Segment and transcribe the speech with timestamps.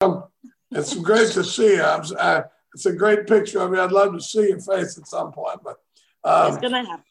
[0.00, 0.24] Um,
[0.70, 1.82] it's great to see you.
[1.82, 3.80] I, it's a great picture of you.
[3.80, 5.76] I'd love to see your face at some point, but
[6.24, 7.04] um, it's gonna happen.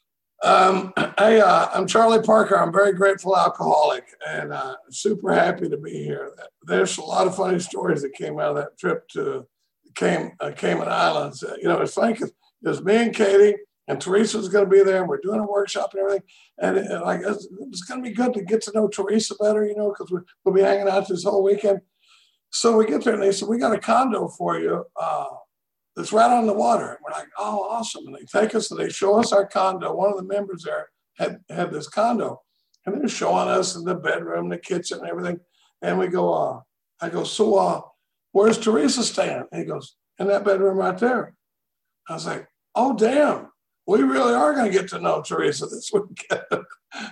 [0.43, 2.55] Um, I, uh, I'm Charlie Parker.
[2.55, 6.33] I'm very grateful alcoholic and uh, super happy to be here.
[6.63, 9.47] There's a lot of funny stories that came out of that trip to
[9.95, 11.41] Cayman, uh, Cayman Islands.
[11.41, 13.55] Uh, you know, it's funny because was me and Katie
[13.87, 16.23] and Teresa's going to be there and we're doing a workshop and everything.
[16.59, 19.65] And, and like, it's, it's going to be good to get to know Teresa better,
[19.65, 20.11] you know, because
[20.43, 21.79] we'll be hanging out this whole weekend.
[22.55, 24.85] So we get there and they said, we got a condo for you.
[24.99, 25.25] Uh,
[25.93, 26.91] that's right on the water.
[26.91, 28.07] And we're like, oh, awesome.
[28.07, 29.93] And they take us and they show us our condo.
[29.93, 32.41] One of the members there had, had this condo
[32.85, 35.37] and they're showing us in the bedroom, the kitchen, and everything.
[35.81, 36.61] And we go, uh,
[37.01, 37.81] I go, so uh,
[38.31, 39.43] where's Teresa staying?
[39.51, 41.35] And he goes, in that bedroom right there.
[42.07, 43.49] I was like, oh, damn.
[43.85, 46.65] We really are going to get to know Teresa this weekend.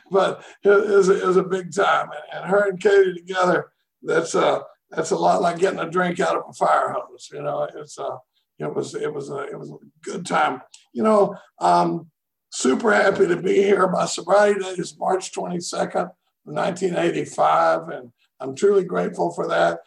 [0.10, 2.08] but it was, it was a big time.
[2.12, 3.72] And, and her and Katie together,
[4.02, 4.62] that's uh,
[4.96, 7.30] that's a lot like getting a drink out of a fire hose.
[7.32, 8.18] You know, it's uh,
[8.60, 10.62] it was it was a it was a good time.
[10.94, 12.08] You know, um,
[12.52, 13.88] super happy to be here.
[13.88, 16.12] My sobriety date is March 22nd,
[16.44, 19.80] 1985, and I'm truly grateful for that.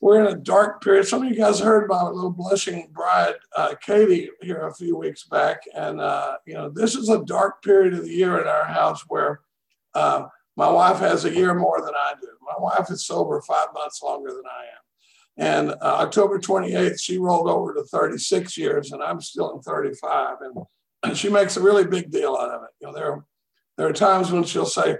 [0.00, 1.06] We're in a dark period.
[1.06, 4.96] Some of you guys heard about a little blushing bride, uh, Katie, here a few
[4.96, 8.46] weeks back, and uh, you know this is a dark period of the year in
[8.46, 9.40] our house where
[9.94, 10.26] uh,
[10.58, 12.26] my wife has a year more than I do.
[12.42, 14.80] My wife is sober five months longer than I am.
[15.50, 20.38] And uh, October 28th, she rolled over to 36 years, and I'm still in 35.
[20.40, 20.56] And,
[21.04, 22.70] and she makes a really big deal out of it.
[22.80, 23.24] You know, there,
[23.76, 24.98] there are times when she'll say,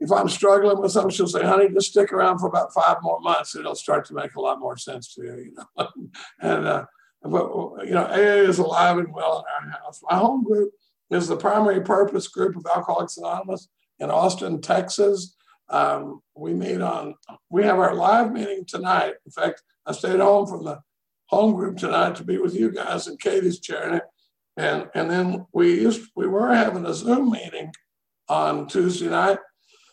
[0.00, 3.20] if I'm struggling with something, she'll say, honey, just stick around for about five more
[3.20, 3.54] months.
[3.54, 5.88] And it'll start to make a lot more sense to you, you know.
[6.40, 6.86] and, uh,
[7.22, 10.00] but, you know, AA is alive and well in our house.
[10.10, 10.72] My home group
[11.10, 15.36] is the primary purpose group of Alcoholics Anonymous in Austin, Texas.
[15.68, 17.14] Um, we meet on,
[17.50, 19.14] we have our live meeting tonight.
[19.24, 20.80] In fact, I stayed home from the
[21.26, 24.04] home group tonight to be with you guys, and Katie's chairing it.
[24.56, 27.72] And, and then we used, we were having a Zoom meeting
[28.28, 29.38] on Tuesday night,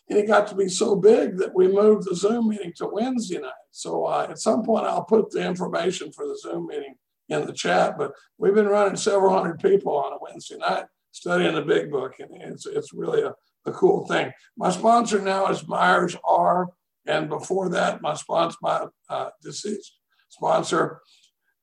[0.10, 3.40] and it got to be so big that we moved the Zoom meeting to Wednesday
[3.40, 3.52] night.
[3.72, 6.96] So uh, at some point, I'll put the information for the Zoom meeting
[7.30, 7.98] in the chat.
[7.98, 12.16] But we've been running several hundred people on a Wednesday night studying the Big Book,
[12.20, 13.34] and it's it's really a
[13.66, 14.32] a cool thing.
[14.58, 16.70] My sponsor now is Myers R.
[17.08, 19.98] And before that, my sponsor, my uh, deceased
[20.30, 21.02] sponsor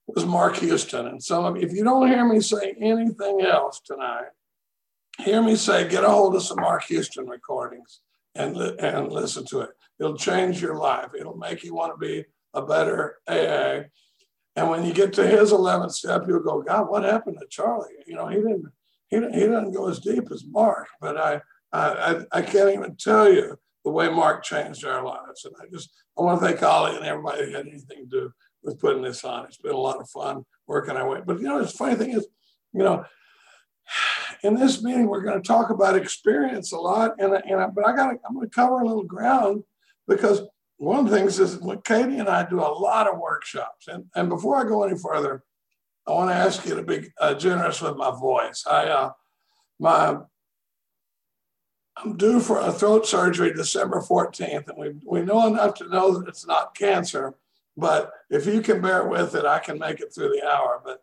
[0.06, 1.06] was Mark Houston.
[1.06, 4.28] And some of if you don't hear me say anything else tonight,
[5.18, 8.00] hear me say, get a hold of some Mark Houston recordings
[8.34, 9.70] and, and listen to it.
[10.00, 11.10] It'll change your life.
[11.18, 13.88] It'll make you want to be a better AA.
[14.56, 17.94] And when you get to his 11th step, you'll go, God, what happened to Charlie?
[18.06, 18.66] You know, he didn't,
[19.08, 21.40] he didn't, he didn't go as deep as Mark, but I,
[21.72, 25.44] I, I, can't even tell you the way Mark changed our lives.
[25.44, 28.32] And I just, I want to thank Ollie and everybody who had anything to do
[28.62, 29.44] with putting this on.
[29.44, 31.20] It's been a lot of fun working our way.
[31.24, 32.26] But, you know, the funny thing is,
[32.72, 33.04] you know,
[34.42, 37.12] in this meeting, we're going to talk about experience a lot.
[37.18, 39.64] And, and I, but I got I'm going to cover a little ground
[40.06, 40.42] because
[40.76, 43.88] one of the things is when Katie and I do a lot of workshops.
[43.88, 45.42] And, and before I go any further,
[46.06, 48.64] I want to ask you to be uh, generous with my voice.
[48.66, 49.10] I, uh,
[49.78, 50.18] my
[51.98, 56.16] I'm due for a throat surgery December 14th, and we, we know enough to know
[56.18, 57.34] that it's not cancer.
[57.76, 60.80] But if you can bear with it, I can make it through the hour.
[60.84, 61.02] But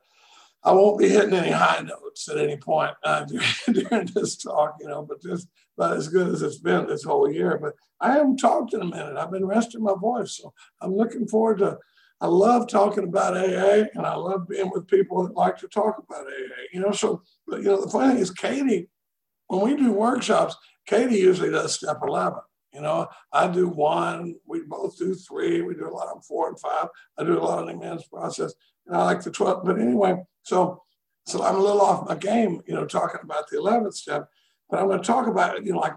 [0.63, 3.25] I won't be hitting any high notes at any point uh,
[3.71, 5.47] during, this talk, you know, but just
[5.77, 7.57] about as good as it's been this whole year.
[7.61, 9.17] But I haven't talked in a minute.
[9.17, 10.37] I've been resting my voice.
[10.37, 11.77] So I'm looking forward to,
[12.19, 15.97] I love talking about AA and I love being with people that like to talk
[15.97, 16.91] about AA, you know.
[16.91, 18.89] So, but, you know, the funny thing is, Katie,
[19.47, 22.39] when we do workshops, Katie usually does step 11.
[22.73, 26.49] You know, I do one, we both do three, we do a lot of four
[26.49, 26.87] and five.
[27.17, 28.53] I do a lot of the amends process,
[28.85, 29.63] and I like the 12.
[29.63, 30.83] But anyway, so
[31.25, 34.27] so I'm a little off my game, you know, talking about the 11th step,
[34.69, 35.95] but I'm going to talk about, you know, like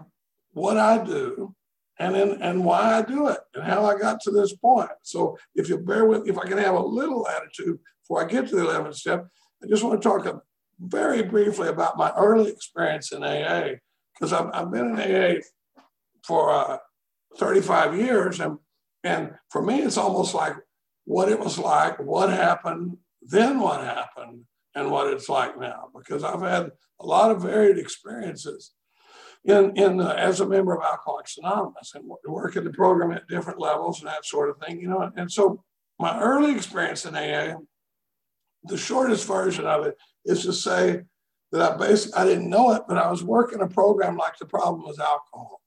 [0.53, 1.53] what I do
[1.99, 4.89] and then and why I do it and how I got to this point.
[5.03, 8.47] So if you bear with, if I can have a little attitude before I get
[8.49, 9.27] to the 11th step,
[9.63, 10.43] I just want to talk
[10.79, 13.73] very briefly about my early experience in AA
[14.19, 15.41] because I've, I've been in AA
[16.23, 16.77] for uh,
[17.37, 18.39] 35 years.
[18.39, 18.57] And,
[19.03, 20.55] and for me, it's almost like
[21.05, 24.43] what it was like, what happened, then what happened,
[24.75, 28.71] and what it's like now, because I've had a lot of varied experiences
[29.43, 33.99] in, in as a member of Alcoholics Anonymous and working the program at different levels
[33.99, 35.11] and that sort of thing, you know.
[35.15, 35.63] And so
[35.97, 37.55] my early experience in AA,
[38.63, 41.01] the shortest version of it is to say
[41.51, 44.45] that I basically I didn't know it, but I was working a program like the
[44.45, 45.61] problem was alcohol.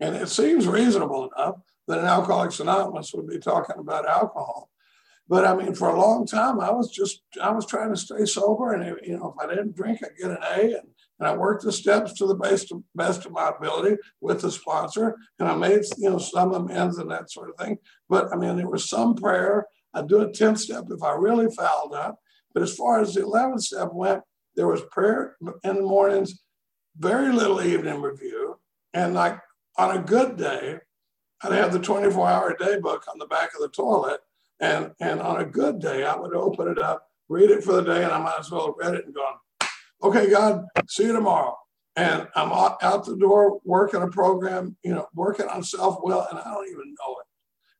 [0.00, 1.56] And it seems reasonable enough
[1.86, 4.70] that an Alcoholics Anonymous would be talking about alcohol.
[5.28, 8.24] But I mean, for a long time, I was just I was trying to stay
[8.24, 10.88] sober, and you know, if I didn't drink, I'd get an A, and,
[11.20, 14.50] and I worked the steps to the best of, best of my ability with the
[14.50, 17.78] sponsor, and I made you know some amends and that sort of thing.
[18.08, 19.66] But I mean, there was some prayer.
[19.94, 22.18] I'd do a tenth step if I really fouled up.
[22.52, 24.22] But as far as the eleventh step went,
[24.60, 26.42] there was prayer in the mornings,
[26.98, 28.58] very little evening review,
[28.92, 29.40] and like
[29.78, 30.76] on a good day,
[31.42, 34.20] I'd have the 24 hour day book on the back of the toilet
[34.60, 37.80] and, and on a good day, I would open it up, read it for the
[37.80, 39.36] day, and I might as well have read it and gone,
[40.02, 41.56] okay, God, see you tomorrow.
[41.96, 46.38] And I'm out the door working a program, you know, working on self will, and
[46.38, 47.26] I don't even know it.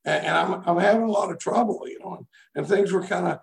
[0.06, 3.06] And, and, I'm, I'm having a lot of trouble, you know, and, and things were
[3.06, 3.40] kind of,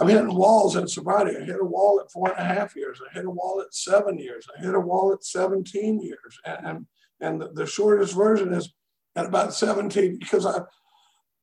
[0.00, 1.36] I'm hitting walls in sobriety.
[1.36, 3.00] I hit a wall at four and a half years.
[3.08, 4.46] I hit a wall at seven years.
[4.56, 6.40] I hit a wall at 17 years.
[6.46, 6.86] And, and,
[7.20, 8.72] and the, the shortest version is
[9.14, 10.60] at about 17 because I,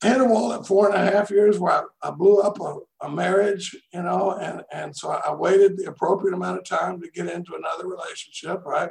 [0.03, 2.77] hit a wall at four and a half years where I, I blew up a,
[3.01, 7.09] a, marriage, you know, and, and so I waited the appropriate amount of time to
[7.09, 8.89] get into another relationship, right?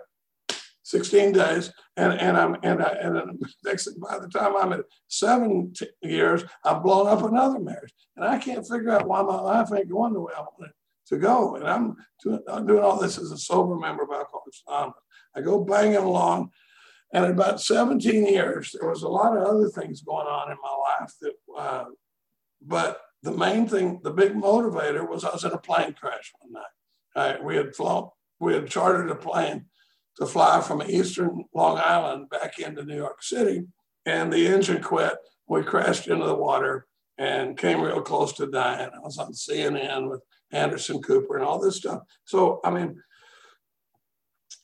[0.86, 1.72] 16 days.
[1.96, 6.44] And, and I'm, and I, and next by the time I'm at seven t- years,
[6.64, 7.92] I've blown up another marriage.
[8.16, 10.74] And I can't figure out why my life ain't going the way I want it
[11.08, 11.56] to go.
[11.56, 14.94] And I'm doing, I'm doing all this as a sober member of Alcoholics Anonymous.
[15.34, 16.50] I go banging along
[17.12, 20.56] and in about 17 years, there was a lot of other things going on in
[20.62, 21.84] my life that, uh,
[22.60, 26.62] but the main thing, the big motivator was I was in a plane crash one
[27.14, 27.42] night.
[27.42, 28.10] We had flown,
[28.40, 29.66] we had chartered a plane
[30.16, 33.64] to fly from Eastern Long Island back into New York City,
[34.04, 35.14] and the engine quit.
[35.48, 36.86] We crashed into the water
[37.18, 38.90] and came real close to dying.
[38.94, 40.22] I was on CNN with
[40.52, 42.02] Anderson Cooper and all this stuff.
[42.24, 43.00] So, I mean,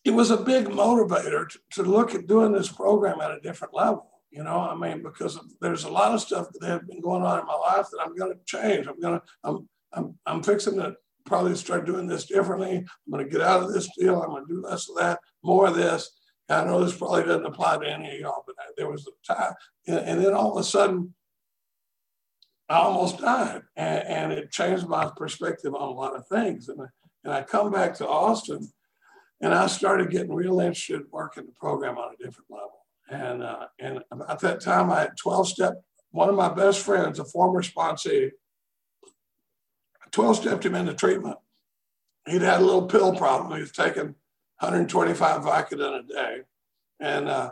[0.04, 3.75] it was a big motivator to, to, look at doing this program at a different
[3.75, 4.10] level.
[4.31, 7.40] You know, I mean, because there's a lot of stuff that have been going on
[7.40, 8.87] in my life that I'm going to change.
[8.87, 12.78] I'm going to, I'm, I'm, I'm fixing to probably start doing this differently.
[12.78, 14.22] I'm going to get out of this deal.
[14.22, 16.10] I'm going to do less of that, more of this.
[16.48, 19.32] And I know this probably doesn't apply to any of y'all, but there was a
[19.32, 19.54] time,
[19.86, 21.14] and, then all of a sudden,
[22.69, 26.69] I almost died, and, and, it changed my perspective on a lot of things.
[26.69, 26.80] And,
[27.24, 28.69] and I come back to Austin
[29.40, 32.86] and I started getting real interested in working the program on a different level.
[33.10, 35.82] And, uh, and about that time, I had 12 step,
[36.12, 38.30] one of my best friends, a former sponsee,
[40.12, 41.37] 12 stepped him into treatment.
[42.29, 43.55] He'd had a little pill problem.
[43.55, 44.14] He was taking
[44.59, 46.41] 125 Vicodin a day.
[47.00, 47.50] And uh,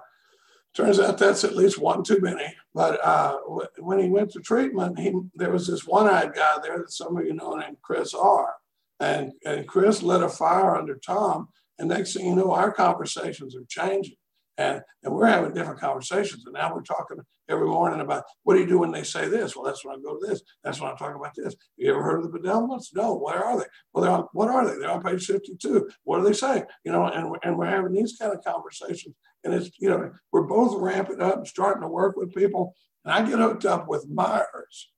[0.74, 2.54] turns out that's at least one too many.
[2.72, 3.38] But uh,
[3.78, 7.16] when he went to treatment, he, there was this one eyed guy there that some
[7.16, 8.54] of you know named Chris R.
[9.00, 11.48] And, and Chris lit a fire under Tom
[11.80, 14.16] and next thing you know, our conversations are changing.
[14.60, 16.44] And, and we're having different conversations.
[16.44, 17.16] And now we're talking
[17.48, 19.56] every morning about what do you do when they say this?
[19.56, 20.42] Well, that's when I go to this.
[20.62, 21.56] That's when I talk about this.
[21.78, 22.94] You ever heard of the bedevilments?
[22.94, 23.14] No.
[23.14, 23.64] Where are they?
[23.94, 24.78] Well, they're on, what are they?
[24.78, 25.88] They're on page 52.
[26.04, 26.64] What do they say?
[26.84, 29.14] You know, and, and we're having these kind of conversations.
[29.44, 32.74] And it's, you know, we're both ramping up, starting to work with people.
[33.06, 34.90] And I get hooked up with Myers.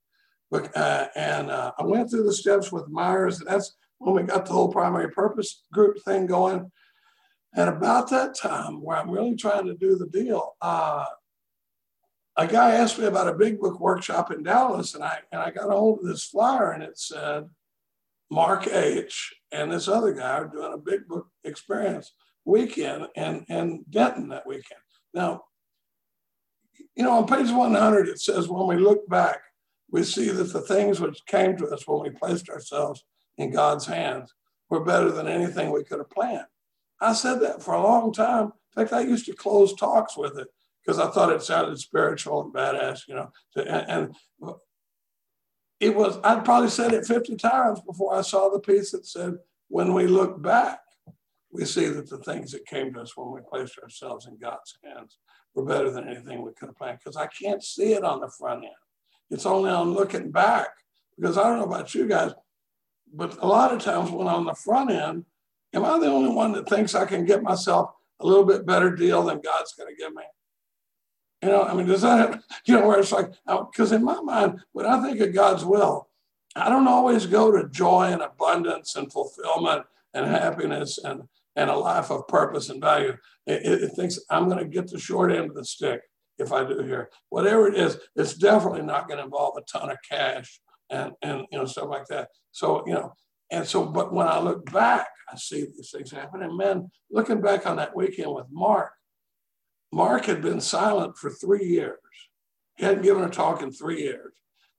[0.51, 4.23] But, uh, and uh, I went through the steps with Myers, and that's when we
[4.25, 6.71] got the whole primary purpose group thing going.
[7.55, 11.05] And about that time, where I'm really trying to do the deal, uh,
[12.37, 15.51] a guy asked me about a big book workshop in Dallas, and I and I
[15.51, 17.51] got a hold of this flyer, and it said
[18.31, 19.35] Mark H.
[19.53, 22.13] and this other guy are doing a big book experience
[22.45, 24.81] weekend in, in Denton that weekend.
[25.15, 25.43] Now,
[26.97, 29.41] you know, on page 100, it says, when we look back,
[29.91, 33.05] we see that the things which came to us when we placed ourselves
[33.37, 34.33] in God's hands
[34.71, 36.47] were better than anything we could have planned.
[37.03, 38.53] I said that for a long time.
[38.77, 40.49] In fact, I used to close talks with it
[40.85, 43.31] because I thought it sounded spiritual and badass, you know.
[43.57, 44.55] And, and
[45.81, 49.35] it was, I'd probably said it 50 times before I saw the piece that said,
[49.69, 50.79] when we look back,
[51.51, 54.79] we see that the things that came to us when we placed ourselves in God's
[54.85, 55.19] hands
[55.55, 58.29] were better than anything we could have planned because I can't see it on the
[58.29, 58.73] front end.
[59.31, 60.69] It's only on looking back
[61.19, 62.33] because I don't know about you guys,
[63.13, 65.27] but a lot of times when on the front end,
[65.75, 68.95] am I the only one that thinks I can get myself a little bit better
[68.95, 70.23] deal than God's going to give me?
[71.43, 74.21] You know, I mean, does that, you know, where it's like, uh, because in my
[74.21, 76.09] mind, when I think of God's will,
[76.55, 81.23] I don't always go to joy and abundance and fulfillment and happiness and,
[81.57, 83.17] and a life of purpose and value.
[83.47, 86.03] It, it, it thinks I'm going to get the short end of the stick
[86.39, 87.11] if I do here.
[87.31, 90.61] Whatever it is, it's definitely not going to involve a ton of cash
[90.91, 92.29] and, and you know, stuff like that.
[92.51, 93.15] So, you know,
[93.53, 96.43] and so, but when I look back, I see these things happen.
[96.43, 98.93] And man, looking back on that weekend with Mark,
[99.93, 101.99] Mark had been silent for three years.
[102.77, 104.33] He hadn't given a talk in three years.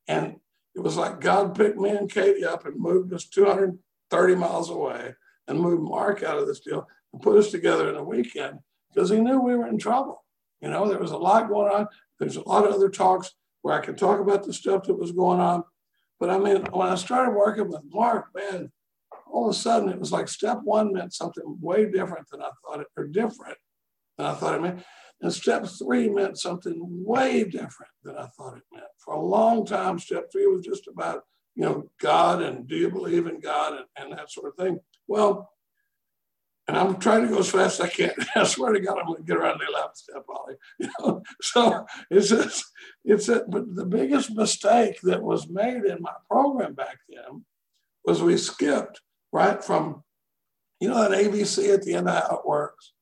[0.07, 0.37] And
[0.75, 5.13] it was like God picked me and Katie up and moved us 230 miles away
[5.47, 8.57] and moved Mark out of this deal and put us together in a weekend
[8.91, 10.25] because he knew we were in trouble.
[10.61, 11.87] You know, there was a lot going on.
[12.17, 15.11] There's a lot of other talks where I could talk about the stuff that was
[15.11, 15.63] going on.
[16.23, 18.71] But I mean, when I started working with Mark, man,
[19.29, 22.47] all of a sudden it was like step one meant something way different than I
[22.63, 23.57] thought it, or different
[24.17, 24.83] than I thought it meant.
[25.19, 28.85] And step three meant something way different than I thought it meant.
[29.03, 31.23] For a long time, step three was just about,
[31.55, 34.79] you know, God and do you believe in God and, and that sort of thing.
[35.09, 35.51] Well,
[36.67, 38.13] and I'm trying to go as fast as I can.
[38.35, 40.55] I swear to God, I'm going to get around the 11th step, Ollie.
[40.79, 42.65] You know, so it's just,
[43.03, 47.43] it's a, but the biggest mistake that was made in my program back then
[48.05, 49.01] was we skipped
[49.31, 50.03] right from,
[50.79, 52.93] you know, that ABC at the end of how it works.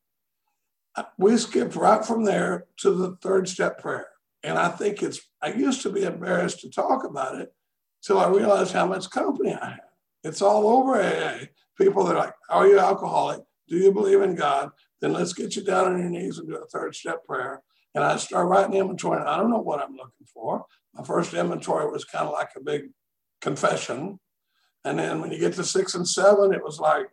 [0.96, 4.08] Uh, we skipped right from there to the third step prayer.
[4.44, 7.54] And I think it's, I used to be embarrassed to talk about it
[8.04, 9.80] till I realized how much company I had.
[10.24, 11.46] It's all over AA.
[11.78, 13.42] People that are like, Are you alcoholic?
[13.72, 14.70] Do you believe in God?
[15.00, 17.64] Then let's get you down on your knees and do a third step prayer.
[17.96, 19.22] And I start writing inventory.
[19.22, 20.66] And I don't know what I'm looking for.
[20.94, 22.90] My first inventory was kind of like a big
[23.40, 24.20] confession.
[24.84, 27.08] And then when you get to six and seven, it was like,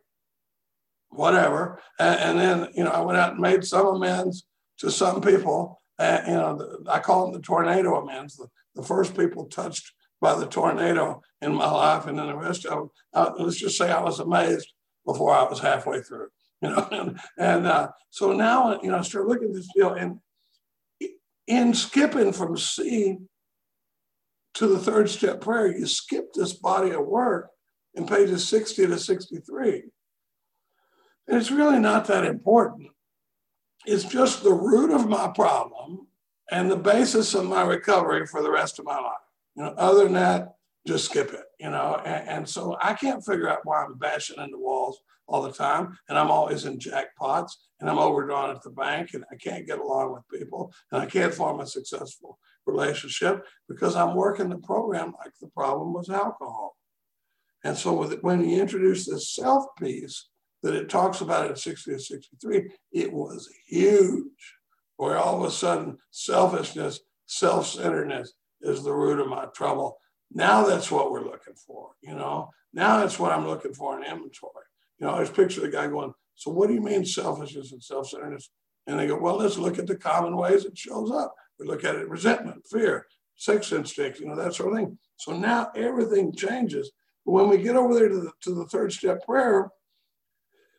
[1.10, 1.80] whatever.
[2.00, 4.44] And, and then, you know, I went out and made some amends
[4.78, 5.80] to some people.
[5.96, 8.36] And, you know, the, I call them the tornado amends.
[8.36, 12.08] The, the first people touched by the tornado in my life.
[12.08, 14.72] And then the rest of them, uh, let's just say I was amazed
[15.06, 16.28] before I was halfway through,
[16.62, 16.88] you know.
[16.90, 20.18] And, and uh, so now, you know, I start looking at this deal and
[21.46, 23.18] in skipping from C
[24.54, 27.50] to the third step prayer, you skip this body of work
[27.94, 29.84] in pages 60 to 63.
[31.26, 32.88] And it's really not that important.
[33.86, 36.08] It's just the root of my problem
[36.50, 39.12] and the basis of my recovery for the rest of my life.
[39.56, 40.54] You know, other than that,
[40.88, 42.00] just skip it, you know.
[42.04, 45.96] And, and, so I can't figure out why I'm bashing into walls all the time.
[46.08, 49.78] And I'm always in jackpots and I'm overdrawn at the bank and I can't get
[49.78, 55.12] along with people and I can't form a successful relationship because I'm working the program
[55.22, 56.76] like the problem was alcohol.
[57.64, 60.28] And so with, when you introduce this self piece
[60.62, 64.54] that it talks about at 60 to 63, it was huge.
[64.96, 69.98] Where all of a sudden selfishness, self-centeredness is the root of my trouble.
[70.32, 72.50] Now that's what we're looking for, you know.
[72.72, 74.66] Now that's what I'm looking for in inventory.
[74.98, 77.82] You know, I just picture the guy going, So what do you mean selfishness and
[77.82, 78.50] self-centeredness?
[78.86, 81.34] And they go, Well, let's look at the common ways it shows up.
[81.58, 83.06] We look at it resentment, fear,
[83.36, 84.98] sex instinct, you know, that sort of thing.
[85.16, 86.90] So now everything changes.
[87.24, 89.70] But when we get over there to the, to the third step prayer,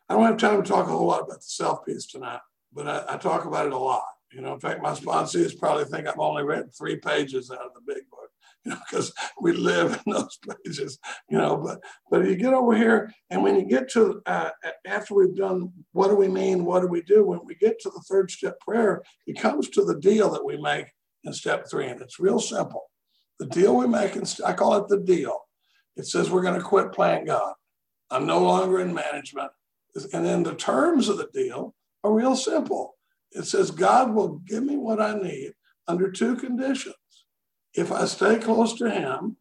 [0.08, 2.40] I don't have time to talk a whole lot about the self piece tonight,
[2.72, 4.02] but I, I talk about it a lot.
[4.32, 7.74] You know, in fact, my sponsors probably think I've only read three pages out of
[7.74, 8.19] the big book,
[8.64, 10.98] you know, because we live in those places,
[11.28, 11.56] you know.
[11.56, 14.50] But but you get over here, and when you get to uh,
[14.86, 17.24] after we've done what do we mean, what do we do?
[17.24, 20.56] When we get to the third step prayer, it comes to the deal that we
[20.56, 20.86] make
[21.24, 22.90] in step three, and it's real simple.
[23.38, 25.38] The deal we make, in, I call it the deal.
[25.96, 27.54] It says we're going to quit playing God.
[28.10, 29.50] I'm no longer in management,
[30.12, 31.74] and then the terms of the deal
[32.04, 32.96] are real simple
[33.32, 35.52] it says God will give me what I need
[35.86, 36.94] under two conditions
[37.74, 39.36] if I stay close to Him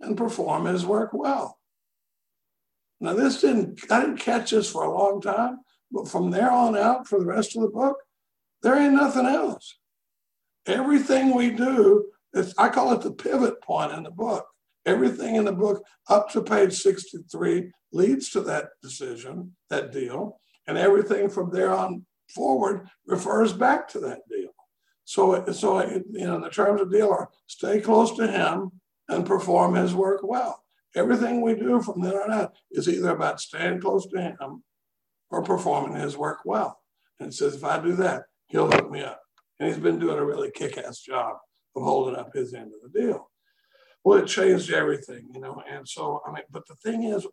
[0.00, 1.58] and perform His work well.
[3.00, 5.60] Now, this didn't, I didn't catch this for a long time,
[5.90, 7.96] but from there on out, for the rest of the book,
[8.62, 9.78] there ain't nothing else.
[10.66, 14.46] Everything we do, is, I call it the pivot point in the book.
[14.86, 20.40] Everything in the book up to page 63 leads to that decision, that deal.
[20.66, 24.50] And everything from there on forward refers back to that deal.
[25.10, 28.70] So, so you know, the terms of deal are stay close to him
[29.08, 30.62] and perform his work well.
[30.94, 34.62] Everything we do from then on out is either about staying close to him
[35.28, 36.78] or performing his work well.
[37.18, 39.20] And it says, if I do that, he'll hook me up.
[39.58, 41.38] And he's been doing a really kick-ass job
[41.74, 43.32] of holding up his end of the deal.
[44.04, 45.60] Well, it changed everything, you know.
[45.68, 47.26] And so, I mean, but the thing is,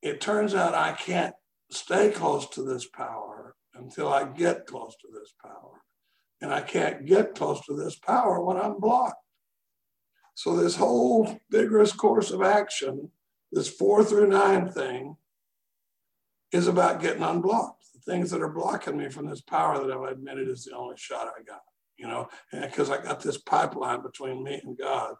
[0.00, 1.34] it turns out I can't
[1.72, 5.82] stay close to this power until I get close to this power.
[6.40, 9.22] And I can't get close to this power when I'm blocked.
[10.34, 13.10] So, this whole vigorous course of action,
[13.52, 15.16] this four through nine thing,
[16.52, 17.84] is about getting unblocked.
[17.92, 20.96] The things that are blocking me from this power that I've admitted is the only
[20.96, 21.60] shot I got,
[21.98, 25.14] you know, because I got this pipeline between me and God.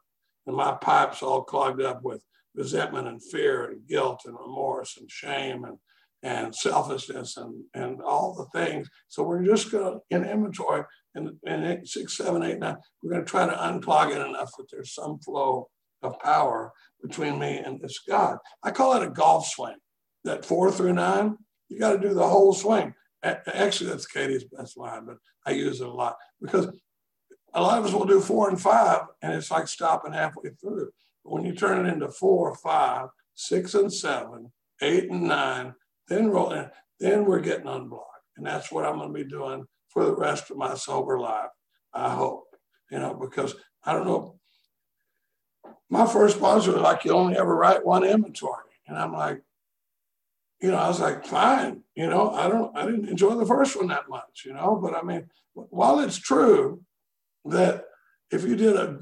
[0.46, 2.24] And my pipe's all clogged up with
[2.54, 5.76] resentment and fear and guilt and remorse and shame and
[6.22, 8.88] and selfishness and, and all the things.
[9.08, 10.84] So we're just going to, in inventory,
[11.14, 14.50] in, in eight, six, seven, eight, nine, we're going to try to unclog it enough
[14.56, 15.68] that there's some flow
[16.02, 18.38] of power between me and this God.
[18.62, 19.76] I call it a golf swing.
[20.24, 21.36] That four through nine,
[21.68, 22.94] you got to do the whole swing.
[23.22, 26.66] Actually, that's Katie's best line, but I use it a lot because
[27.54, 30.90] a lot of us will do four and five, and it's like stopping halfway through.
[31.24, 34.52] But when you turn it into four, five, six, and seven,
[34.82, 35.74] eight, and nine,
[36.08, 38.06] then roll in, then we're getting unblocked.
[38.36, 41.50] And that's what I'm going to be doing for the rest of my sober life,
[41.92, 42.46] I hope.
[42.90, 43.54] You know, because
[43.84, 44.40] I don't know.
[45.88, 48.64] My first sponsor was like, you only ever write one inventory.
[48.86, 49.42] And I'm like,
[50.60, 53.76] you know, I was like, fine, you know, I don't, I didn't enjoy the first
[53.76, 56.82] one that much, you know, but I mean, while it's true
[57.46, 57.84] that
[58.30, 58.98] if you did a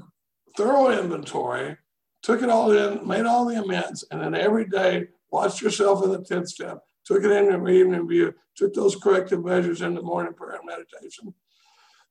[0.55, 1.77] thorough inventory,
[2.23, 6.11] took it all in, made all the amends, and then every day watched yourself in
[6.11, 6.79] the 10th step,
[7.09, 10.65] took it in your evening review, took those corrective measures in the morning prayer and
[10.65, 11.33] meditation,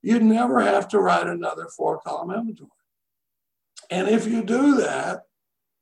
[0.02, 2.70] you'd never have to write another four column inventory.
[3.90, 5.22] And if you do that,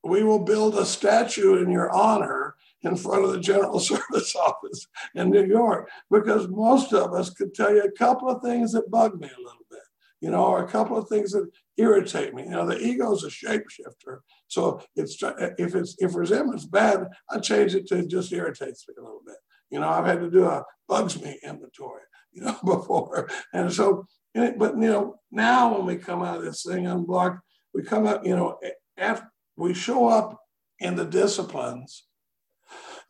[0.05, 4.87] we will build a statue in your honor in front of the General Service Office
[5.15, 8.91] in New York because most of us could tell you a couple of things that
[8.91, 9.81] bug me a little bit,
[10.21, 12.45] you know, or a couple of things that irritate me.
[12.45, 14.21] You know, the ego is a shapeshifter.
[14.49, 15.23] So it's
[15.59, 19.37] if it's if resentment's bad, I change it to just irritates me a little bit.
[19.71, 23.29] You know, I've had to do a bugs me inventory, you know, before.
[23.53, 27.41] And so, eh, but you know, now when we come out of this thing unblocked,
[27.75, 30.39] we come up, you know, eh, after we show up
[30.79, 32.05] in the disciplines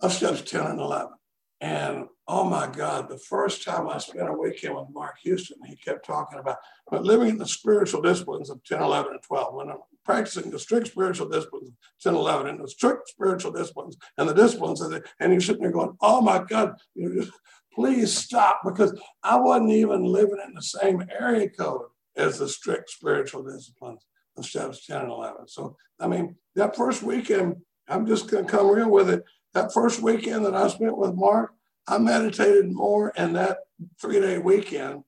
[0.00, 1.08] of steps 10 and 11.
[1.60, 5.76] And oh my God, the first time I spent a weekend with Mark Houston, he
[5.76, 6.58] kept talking about
[6.90, 9.54] but living in the spiritual disciplines of 10, 11, and 12.
[9.54, 13.96] When I'm practicing the strict spiritual disciplines of 10, 11, and the strict spiritual disciplines
[14.18, 17.32] and the disciplines the, and you're sitting there going, oh my God, you just
[17.72, 21.82] please stop because I wasn't even living in the same area code
[22.16, 24.04] as the strict spiritual disciplines
[24.36, 25.48] of steps 10 and 11.
[25.48, 27.56] So, I mean, that first weekend,
[27.88, 29.24] I'm just going to come real with it
[29.56, 31.54] that first weekend that I spent with Mark,
[31.88, 33.60] I meditated more in that
[33.98, 35.04] three day weekend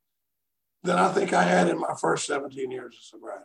[0.83, 3.45] than I think I had in my first 17 years of sobriety,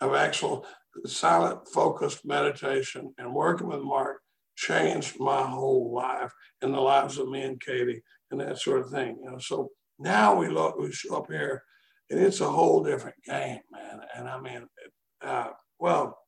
[0.00, 0.66] of actual
[1.06, 4.22] silent, focused meditation and working with Mark
[4.56, 6.32] changed my whole life
[6.62, 9.18] and the lives of me and Katie and that sort of thing.
[9.22, 11.62] You know, so now we look, we show up here,
[12.10, 14.00] and it's a whole different game, man.
[14.16, 14.66] And I mean,
[15.22, 16.18] uh, well,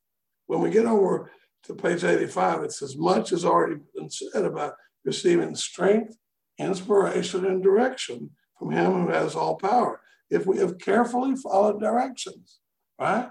[0.47, 1.33] when we get over
[1.64, 6.16] to page 85, it says, much has already been said about receiving strength,
[6.59, 10.01] inspiration, and direction from him who has all power.
[10.31, 12.61] If we have carefully followed directions,
[12.98, 13.31] right?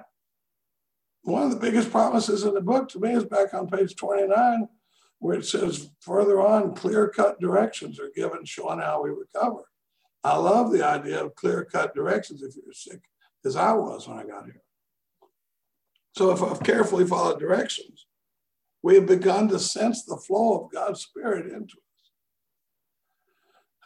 [1.23, 4.67] One of the biggest promises in the book to me is back on page 29,
[5.19, 9.63] where it says further on, clear cut directions are given showing how we recover.
[10.23, 13.01] I love the idea of clear cut directions if you're sick,
[13.45, 14.61] as I was when I got here.
[16.17, 18.05] So if I've carefully followed directions,
[18.83, 21.91] we have begun to sense the flow of God's Spirit into us.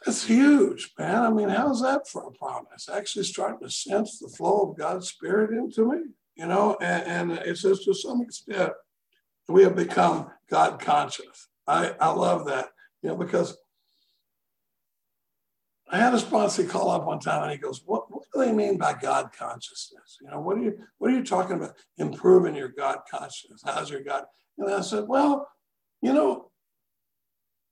[0.04, 1.22] That's huge, man.
[1.22, 2.88] I mean, how's that for a promise?
[2.92, 5.98] Actually, starting to sense the flow of God's Spirit into me,
[6.36, 8.72] you know, and, and it says to some extent,
[9.48, 11.48] we have become God conscious.
[11.66, 12.68] I, I love that,
[13.02, 13.56] you know, because
[15.88, 18.52] I had a sponsor call up one time and he goes, what, what do they
[18.52, 20.18] mean by God consciousness?
[20.20, 21.74] You know, what are you what are you talking about?
[21.98, 23.62] Improving your God consciousness.
[23.64, 24.24] How's your God?
[24.58, 25.48] And I said, Well,
[26.02, 26.50] you know,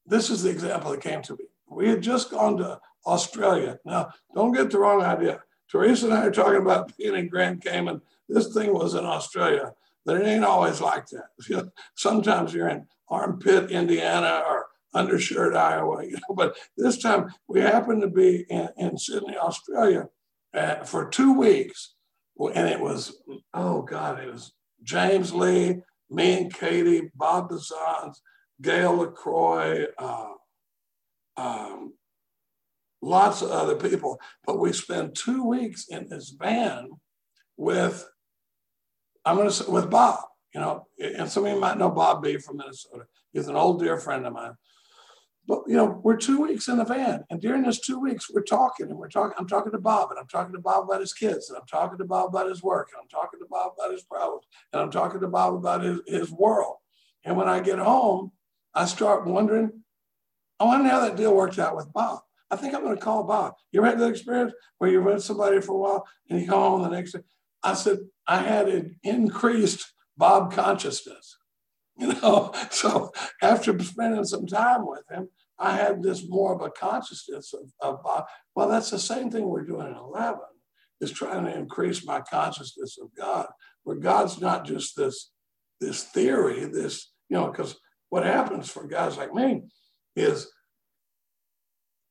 [0.07, 1.45] this is the example that came to me.
[1.69, 3.79] We had just gone to Australia.
[3.85, 5.43] Now, don't get the wrong idea.
[5.71, 8.01] Teresa and I are talking about being in Grand Cayman.
[8.29, 9.73] This thing was in Australia,
[10.05, 11.73] but it ain't always like that.
[11.97, 16.05] Sometimes you're in Armpit, Indiana, or Undershirt, Iowa.
[16.05, 20.09] You know, but this time we happened to be in, in Sydney, Australia,
[20.55, 21.95] uh, for two weeks,
[22.39, 23.21] and it was
[23.53, 25.83] oh god, it was James Lee,
[26.15, 28.17] me and Katie, Bob Bazans,
[28.63, 30.33] Gail LaCroix, uh,
[31.37, 31.95] um,
[33.03, 34.21] lots of other people.
[34.47, 36.91] But we spent two weeks in this van
[37.57, 38.09] with,
[39.25, 40.21] I'm going to say, with Bob,
[40.55, 43.07] you know, and some of you might know Bob B from Minnesota.
[43.33, 44.53] He's an old dear friend of mine.
[45.47, 48.43] But you know, we're two weeks in the van, and during this two weeks, we're
[48.43, 49.35] talking and we're talking.
[49.39, 51.99] I'm talking to Bob, and I'm talking to Bob about his kids, and I'm talking
[51.99, 54.91] to Bob about his work, and I'm talking to Bob about his problems, and I'm
[54.91, 56.77] talking to Bob about his, his world.
[57.25, 58.33] And when I get home,
[58.75, 59.83] I start wondering,
[60.59, 62.21] I wonder how that deal worked out with Bob.
[62.51, 63.55] I think I'm going to call Bob.
[63.73, 66.61] You ever had that experience where you're with somebody for a while and you come
[66.61, 67.21] home the next day?
[67.63, 71.37] I said, I had an increased Bob consciousness.
[72.01, 75.29] You know, so after spending some time with him,
[75.61, 78.23] I had this more of a consciousness of, of uh,
[78.57, 80.41] well, that's the same thing we're doing in 11,
[81.01, 83.47] is trying to increase my consciousness of God,
[83.85, 85.31] where God's not just this
[85.81, 87.77] this theory, this, you know, because
[88.09, 89.63] what happens for guys like me
[90.17, 90.51] is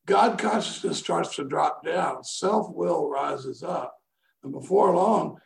[0.05, 3.95] God consciousness starts to drop down, self will rises up.
[4.43, 5.37] And before long,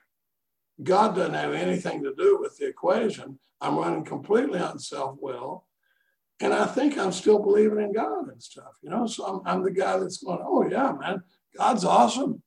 [0.82, 3.40] God doesn't have anything to do with the equation.
[3.62, 5.66] I'm running completely on self will.
[6.40, 9.08] And I think I'm still believing in God and stuff, you know?
[9.08, 11.24] So I'm, I'm the guy that's going, oh, yeah, man,
[11.58, 12.44] God's awesome.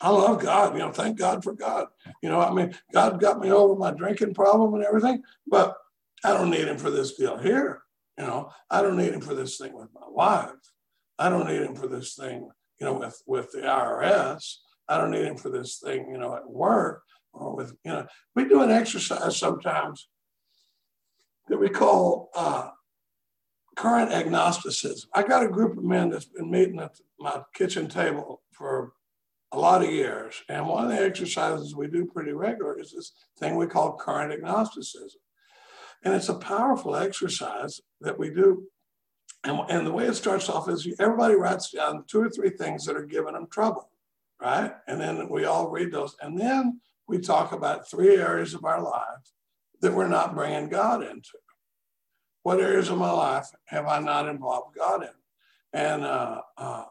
[0.00, 1.86] I love God, you know, thank God for God.
[2.20, 5.76] You know, I mean, God got me over my drinking problem and everything, but
[6.24, 7.82] I don't need him for this deal here.
[8.18, 10.50] You know, I don't need him for this thing with my wife.
[11.18, 12.48] I don't need him for this thing,
[12.80, 14.56] you know, with, with the IRS.
[14.88, 18.06] I don't need him for this thing, you know, at work or with, you know,
[18.34, 20.08] we do an exercise sometimes
[21.48, 22.68] that we call uh,
[23.76, 25.08] current agnosticism.
[25.14, 28.92] I got a group of men that's been meeting at my kitchen table for
[29.52, 30.42] a lot of years.
[30.48, 34.32] And one of the exercises we do pretty regular is this thing we call current
[34.32, 35.20] agnosticism.
[36.04, 38.64] And it's a powerful exercise that we do.
[39.44, 42.84] And, and the way it starts off is everybody writes down two or three things
[42.86, 43.90] that are giving them trouble,
[44.40, 44.72] right?
[44.86, 46.16] And then we all read those.
[46.20, 49.32] And then we talk about three areas of our life
[49.80, 51.38] that we're not bringing God into.
[52.42, 55.08] What areas of my life have I not involved God in?
[55.72, 56.84] And uh, uh,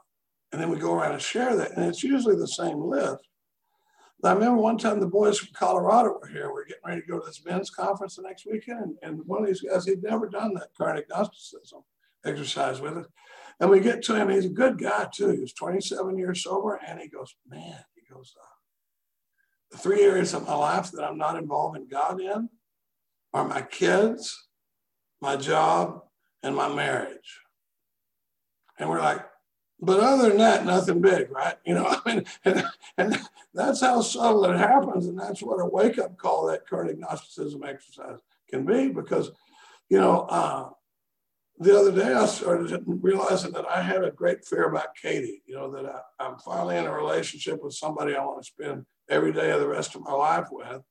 [0.51, 3.23] and then we go around and share that, and it's usually the same list.
[4.23, 6.53] I remember one time the boys from Colorado were here.
[6.53, 9.41] We are getting ready to go to this men's conference the next weekend, and, one
[9.41, 11.81] of these guys he'd never done that current agnosticism
[12.23, 13.07] exercise with us.
[13.59, 15.29] And we get to him, he's a good guy too.
[15.29, 18.45] He was 27 years sober, and he goes, Man, he goes, uh,
[19.81, 22.49] three areas of my life that I'm not involving God in
[23.33, 24.47] are my kids,
[25.21, 26.03] my job,
[26.43, 27.39] and my marriage.
[28.77, 29.25] And we're like,
[29.79, 31.55] but other than that, nothing big, right?
[31.65, 32.63] You know, I mean, and,
[32.97, 33.19] and
[33.53, 35.07] that's how subtle it happens.
[35.07, 39.31] And that's what a wake up call that current agnosticism exercise can be because,
[39.89, 40.69] you know, uh,
[41.61, 45.53] the other day I started realizing that I had a great fear about Katie, you
[45.53, 49.31] know, that I, I'm finally in a relationship with somebody I want to spend every
[49.31, 50.81] day of the rest of my life with.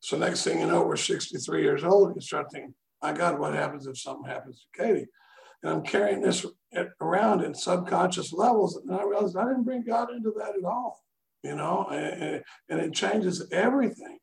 [0.00, 3.38] So next thing you know, we're 63 years old and you start thinking, my God,
[3.38, 5.06] what happens if something happens to Katie?
[5.62, 6.44] And I'm carrying this
[7.00, 8.76] around in subconscious levels.
[8.76, 11.02] And I realized I didn't bring God into that at all,
[11.42, 14.18] you know, and, and it changes everything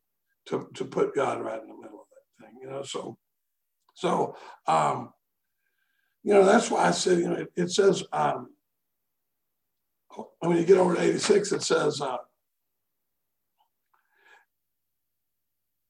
[0.45, 2.83] to, to put God right in the middle of that thing, you know.
[2.83, 3.17] So,
[3.95, 4.35] so,
[4.67, 5.09] um,
[6.23, 8.49] you know, that's why I said, you know, it, it says, um,
[10.39, 12.17] when you get over to 86, it says, uh,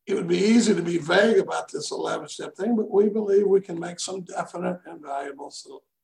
[0.05, 3.47] it would be easy to be vague about this 11 step thing, but we believe
[3.47, 5.53] we can make some definite and valuable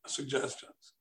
[0.06, 0.94] suggestions.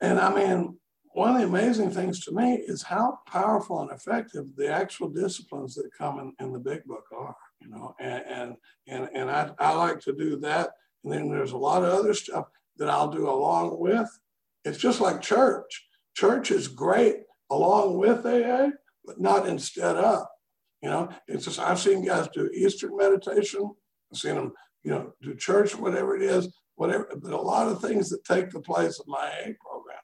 [0.00, 0.78] And I mean,
[1.14, 5.74] one of the amazing things to me is how powerful and effective the actual disciplines
[5.74, 8.56] that come in, in the big book are, you know, and, and,
[8.88, 10.70] and, and I, I like to do that.
[11.04, 14.08] And then there's a lot of other stuff that I'll do along with.
[14.64, 15.86] It's just like church.
[16.14, 17.16] Church is great
[17.50, 18.70] along with AA,
[19.04, 20.26] but not instead of.
[20.82, 23.70] You know, it's just I've seen guys do Eastern meditation.
[24.12, 27.08] I've seen them, you know, do church, whatever it is, whatever.
[27.16, 30.00] But a lot of things that take the place of my AA program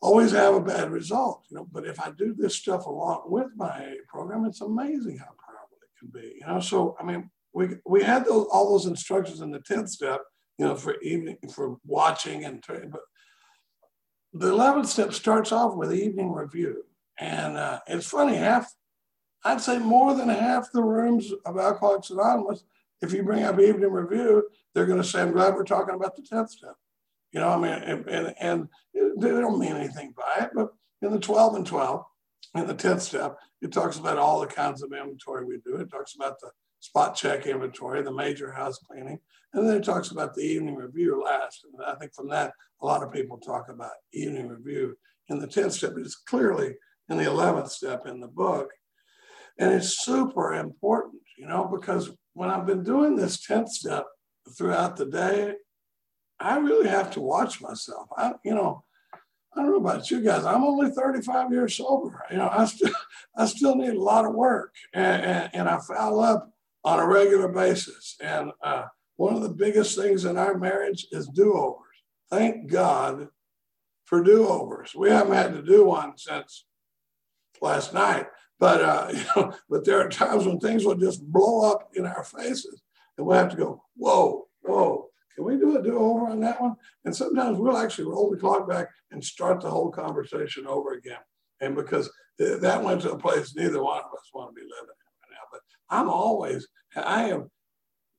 [0.00, 1.44] always have a bad result.
[1.50, 5.18] You know, but if I do this stuff along with my AA program, it's amazing
[5.18, 6.38] how powerful it can be.
[6.40, 9.90] You know, so I mean, we we had those all those instructions in the tenth
[9.90, 10.22] step.
[10.58, 13.00] You know, for evening for watching and but
[14.32, 16.84] the eleventh step starts off with evening review,
[17.18, 18.72] and uh, it's funny half
[19.44, 22.64] I'd say more than half the rooms of Alcoholics Anonymous,
[23.00, 26.16] if you bring up evening review, they're going to say, I'm glad we're talking about
[26.16, 26.76] the 10th step.
[27.32, 28.68] You know, I mean, and, and, and
[29.16, 32.04] they don't mean anything by it, but in the 12 and 12,
[32.54, 35.76] in the 10th step, it talks about all the kinds of inventory we do.
[35.76, 36.50] It talks about the
[36.82, 39.20] spot check inventory, the major house cleaning,
[39.54, 41.64] and then it talks about the evening review last.
[41.64, 44.96] And I think from that, a lot of people talk about evening review
[45.28, 45.92] in the 10th step.
[45.96, 46.74] It's clearly
[47.08, 48.70] in the 11th step in the book.
[49.58, 54.06] And it's super important, you know, because when I've been doing this 10th step
[54.58, 55.54] throughout the day,
[56.40, 58.08] I really have to watch myself.
[58.16, 58.82] I, you know,
[59.54, 60.44] I don't know about you guys.
[60.44, 62.24] I'm only 35 years sober.
[62.28, 62.90] You know, I still,
[63.36, 66.51] I still need a lot of work, and, and, and I foul up
[66.84, 68.16] on a regular basis.
[68.20, 68.84] And uh,
[69.16, 71.78] one of the biggest things in our marriage is do-overs.
[72.30, 73.28] Thank God
[74.04, 74.94] for do-overs.
[74.94, 76.64] We haven't had to do one since
[77.60, 78.26] last night.
[78.58, 82.06] But uh, you know, but there are times when things will just blow up in
[82.06, 82.82] our faces,
[83.16, 86.60] and we'll have to go, whoa, whoa, can we do a do over on that
[86.60, 86.76] one?
[87.04, 91.18] And sometimes we'll actually roll the clock back and start the whole conversation over again.
[91.60, 94.76] And because that went to a place neither one of us want to be living
[94.78, 95.46] in right now.
[95.50, 95.60] But
[95.92, 97.50] I'm always, I am,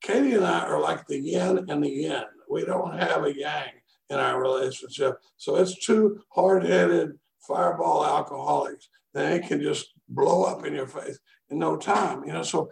[0.01, 2.23] Katie and I are like the yin and the yin.
[2.49, 3.71] We don't have a yang
[4.09, 5.15] in our relationship.
[5.37, 7.13] So it's two hard headed
[7.47, 8.89] fireball alcoholics.
[9.13, 11.17] They can just blow up in your face
[11.49, 12.23] in no time.
[12.25, 12.69] You know, so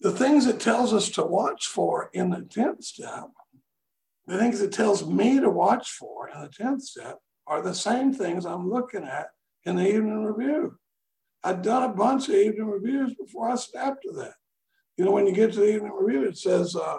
[0.00, 3.28] the things it tells us to watch for in the 10th step,
[4.26, 8.14] the things it tells me to watch for in the 10th step are the same
[8.14, 9.28] things I'm looking at
[9.64, 10.78] in the evening review.
[11.44, 14.34] I'd done a bunch of evening reviews before I snapped to that.
[14.96, 16.98] You know, when you get to the evening review, it says, uh,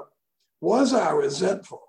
[0.60, 1.82] was I resentful?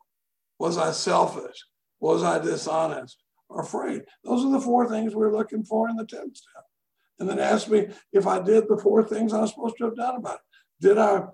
[0.58, 1.56] Was I selfish?
[2.00, 4.02] Was I dishonest or afraid?
[4.22, 6.64] Those are the four things we're looking for in the 10th step.
[7.18, 9.96] And then ask me if I did the four things I was supposed to have
[9.96, 10.40] done about it.
[10.80, 11.24] Did I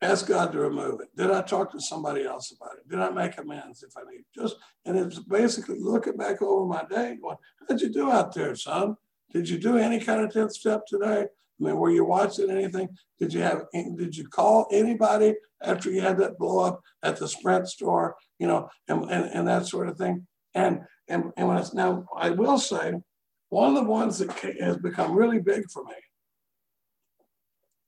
[0.00, 1.14] ask God to remove it?
[1.16, 2.88] Did I talk to somebody else about it?
[2.88, 4.24] Did I make amends if I need?
[4.34, 7.36] Just and it's basically looking back over my day, going,
[7.68, 8.96] "How'd you do out there, son?
[9.32, 11.22] Did you do any kind of tenth step today?
[11.22, 12.88] I mean, were you watching anything?
[13.18, 13.66] Did you have?
[13.72, 18.16] Did you call anybody after you had that blow up at the Sprint store?
[18.38, 20.26] You know, and and, and that sort of thing.
[20.54, 22.94] And and and when it's now, I will say,
[23.48, 25.94] one of the ones that has become really big for me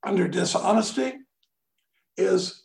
[0.04, 1.14] under dishonesty
[2.16, 2.64] is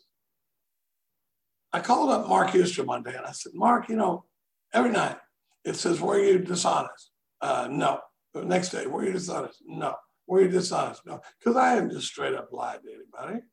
[1.72, 4.24] I called up Mark Houston one day and I said, Mark, you know,
[4.72, 5.16] every night
[5.64, 7.10] it says, Were you dishonest?
[7.40, 8.00] Uh, no.
[8.34, 9.62] The next day, were you dishonest?
[9.66, 9.96] No.
[10.26, 11.04] Were you dishonest?
[11.06, 11.20] No.
[11.38, 13.44] Because I hadn't just straight up lied to anybody.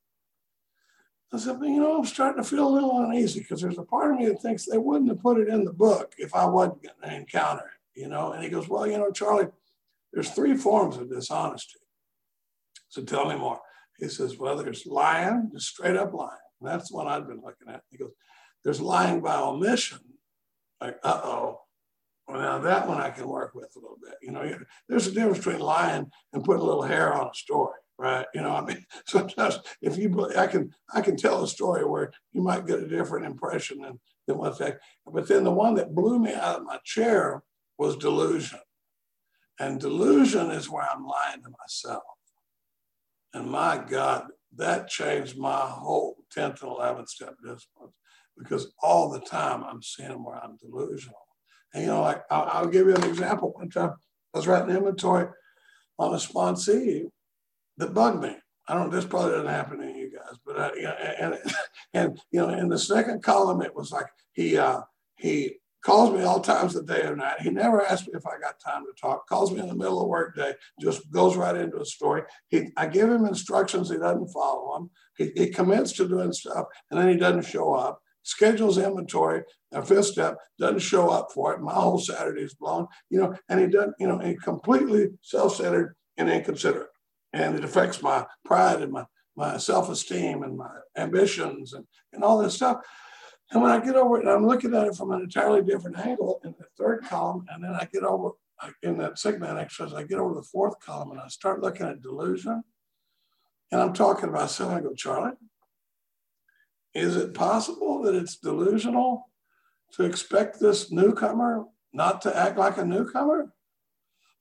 [1.33, 4.11] I said, you know, I'm starting to feel a little uneasy because there's a part
[4.11, 6.83] of me that thinks they wouldn't have put it in the book if I wasn't
[6.83, 8.31] going to encounter you know?
[8.31, 9.47] And he goes, well, you know, Charlie,
[10.13, 11.79] there's three forms of dishonesty.
[12.89, 13.59] So tell me more.
[13.97, 16.37] He says, well, there's lying, just straight up lying.
[16.61, 17.81] And that's what I've been looking at.
[17.89, 18.11] He goes,
[18.63, 19.99] there's lying by omission.
[20.79, 21.61] Like, uh-oh.
[22.27, 24.15] Well, now that one I can work with a little bit.
[24.21, 24.59] You know,
[24.89, 28.25] there's a difference between lying and putting a little hair on a story, right?
[28.33, 32.11] You know, I mean, sometimes if you, I can, I can tell a story where
[32.33, 34.79] you might get a different impression than, than what's that.
[35.05, 37.43] But then the one that blew me out of my chair
[37.77, 38.59] was delusion.
[39.59, 42.03] And delusion is where I'm lying to myself.
[43.33, 47.93] And my God, that changed my whole 10th and 11th step disciplines
[48.37, 51.26] because all the time I'm seeing where I'm delusional.
[51.73, 53.53] And, you know, like I'll, I'll give you an example.
[53.55, 53.93] One time
[54.33, 55.27] I was writing inventory
[55.99, 57.05] on a sponsee
[57.77, 58.35] that bugged me.
[58.67, 60.67] I don't, this probably doesn't happen to you guys, but I,
[61.19, 61.37] and,
[61.93, 64.81] and, you know, in the second column, it was like he, uh,
[65.17, 67.39] he calls me all times of day or night.
[67.41, 70.01] He never asks me if I got time to talk, calls me in the middle
[70.01, 72.23] of work day, just goes right into a story.
[72.49, 74.89] He, I give him instructions, he doesn't follow them.
[75.17, 78.01] He, he commits to doing stuff and then he doesn't show up.
[78.23, 81.61] Schedules inventory, a fifth step, doesn't show up for it.
[81.61, 85.95] My whole Saturday is blown, you know, and he doesn't, you know, he completely self-centered
[86.17, 86.89] and inconsiderate.
[87.33, 92.37] And it affects my pride and my, my self-esteem and my ambitions and, and all
[92.37, 92.77] this stuff.
[93.51, 95.99] And when I get over it, and I'm looking at it from an entirely different
[95.99, 98.31] angle in the third column, and then I get over
[98.83, 102.01] in that segment exercise, I get over the fourth column and I start looking at
[102.01, 102.63] delusion.
[103.71, 104.77] And I'm talking about something.
[104.77, 105.35] I go, Charlie,
[106.93, 109.29] is it possible that it's delusional
[109.93, 113.53] to expect this newcomer not to act like a newcomer?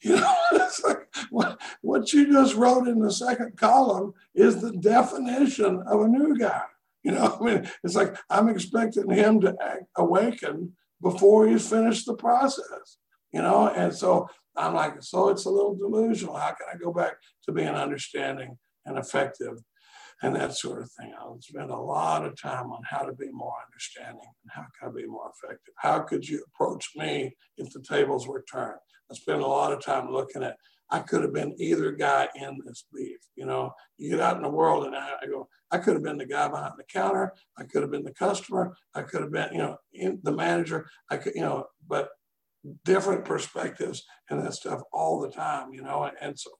[0.03, 4.73] You know, it's like what, what you just wrote in the second column is the
[4.73, 6.63] definition of a new guy.
[7.03, 12.07] You know, I mean, it's like I'm expecting him to act, awaken before he's finished
[12.07, 12.99] the process,
[13.33, 13.69] you know?
[13.69, 16.37] And so I'm like, so it's a little delusional.
[16.37, 19.59] How can I go back to being understanding and effective
[20.23, 21.13] and that sort of thing?
[21.19, 24.91] I'll spend a lot of time on how to be more understanding and how can
[24.91, 25.75] I be more effective?
[25.79, 28.79] How could you approach me if the tables were turned?
[29.11, 30.57] I spend a lot of time looking at
[30.91, 33.19] I could have been either guy in this beef.
[33.35, 36.03] You know, you get out in the world and I, I, go, I could have
[36.03, 37.33] been the guy behind the counter.
[37.59, 38.77] I could have been the customer.
[38.95, 39.79] I could have been, you know,
[40.23, 40.89] the manager.
[41.11, 42.11] I could, you know, but
[42.85, 46.11] different perspectives and that stuff all the time, you know.
[46.21, 46.51] And so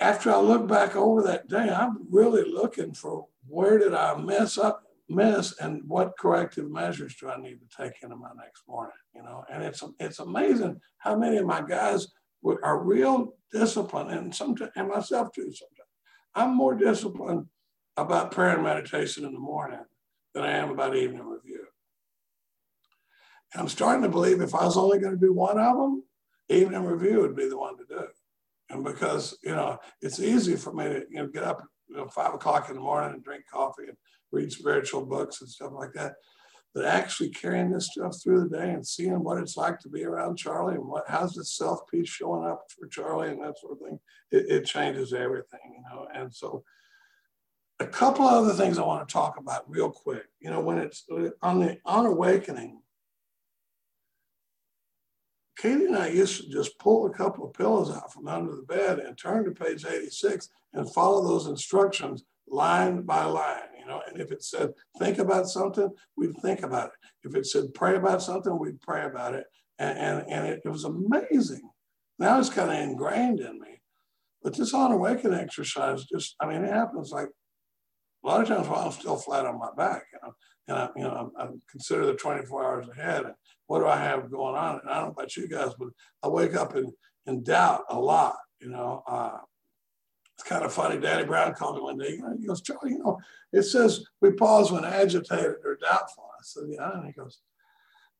[0.00, 4.56] after I look back over that day, I'm really looking for where did I mess
[4.56, 8.96] up, miss, and what corrective measures do I need to take into my next morning,
[9.14, 9.44] you know.
[9.52, 12.08] And it's it's amazing how many of my guys
[12.62, 15.52] are real disciplined, and sometimes, and myself too.
[15.52, 15.90] Sometimes
[16.34, 17.46] I'm more disciplined
[17.96, 19.84] about prayer and meditation in the morning
[20.32, 21.66] than I am about evening review.
[23.52, 26.04] And I'm starting to believe if I was only going to do one of them,
[26.48, 28.06] evening review would be the one to do.
[28.70, 32.06] And because you know it's easy for me to you know get up you know,
[32.06, 33.96] five o'clock in the morning and drink coffee and
[34.32, 36.14] read spiritual books and stuff like that
[36.74, 40.04] but actually carrying this stuff through the day and seeing what it's like to be
[40.04, 43.72] around Charlie and what how's the self piece showing up for Charlie and that sort
[43.72, 43.98] of thing,
[44.30, 46.06] it, it, changes everything, you know.
[46.14, 46.62] And so
[47.80, 50.26] a couple of other things I want to talk about real quick.
[50.38, 52.79] You know, when it's uh, on the on awakening,
[55.60, 58.62] Katie and I used to just pull a couple of pillows out from under the
[58.62, 64.00] bed and turn to page 86 and follow those instructions line by line, you know.
[64.08, 67.28] And if it said think about something, we'd think about it.
[67.28, 69.44] If it said pray about something, we'd pray about it.
[69.78, 71.68] And, and, and it, it was amazing.
[72.18, 73.82] Now it's kind of ingrained in me.
[74.42, 77.28] But this on awakening exercise just, I mean, it happens like
[78.22, 80.34] a lot of times while I'm still flat on my back, you know,
[80.68, 83.34] and I, you know, I, consider the 24 hours ahead and
[83.66, 84.80] what do I have going on?
[84.80, 85.88] And I don't know about you guys, but
[86.22, 86.92] I wake up in,
[87.26, 89.02] in doubt a lot, you know.
[89.06, 89.38] Uh,
[90.40, 90.98] it's kind of funny.
[90.98, 92.18] Daddy Brown called me one day.
[92.40, 93.18] He goes, Charlie, you know,
[93.52, 96.30] it says we pause when agitated or doubtful.
[96.32, 96.92] I said, yeah.
[96.94, 97.40] And he goes,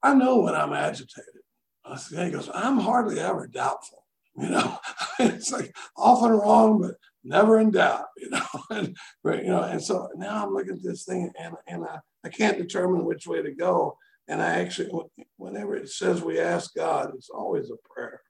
[0.03, 1.43] I know when I'm agitated.
[1.85, 2.25] I said, yeah.
[2.27, 4.05] He goes, I'm hardly ever doubtful.
[4.37, 4.79] You know,
[5.19, 8.07] it's like often wrong, but never in doubt.
[8.21, 11.85] You know, and, you know, and so now I'm looking at this thing, and and
[11.85, 13.97] I, I can't determine which way to go.
[14.29, 14.91] And I actually,
[15.37, 18.21] whenever it says we ask God, it's always a prayer.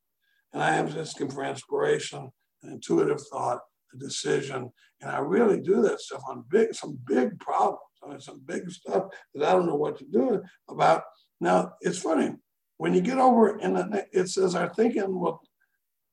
[0.53, 2.31] And I am asking for inspiration,
[2.62, 3.61] an intuitive thought,
[3.92, 4.70] a decision.
[5.00, 7.81] And I really do that stuff on big, some big problems.
[8.03, 11.03] I mean, some big stuff that I don't know what to do about.
[11.40, 12.35] Now, it's funny.
[12.79, 15.42] When you get over and it says our thinking will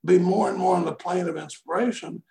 [0.03, 2.23] be more and more on the plane of inspiration.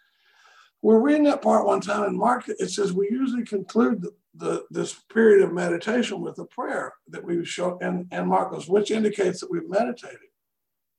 [0.87, 2.45] We're reading that part one time in Mark.
[2.47, 7.25] It says we usually conclude the, the this period of meditation with a prayer that
[7.25, 10.31] we show in, in Marcos, which indicates that we've meditated.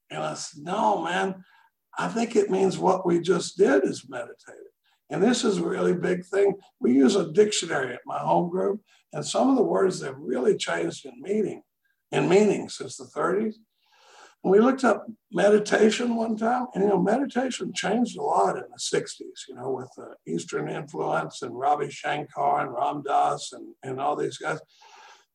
[0.09, 1.41] And I said, no, man,
[1.97, 4.73] I think it means what we just did is meditated.
[5.09, 6.55] And this is a really big thing.
[6.81, 8.81] We use a dictionary at my home group,
[9.13, 11.61] and some of the words have really changed in meaning,
[12.11, 13.55] in meaning since the 30s.
[14.43, 18.63] And we looked up meditation one time, and you know, meditation changed a lot in
[18.63, 23.73] the 60s, you know, with the Eastern influence and Ravi Shankar and Ram Dass and,
[23.83, 24.59] and all these guys.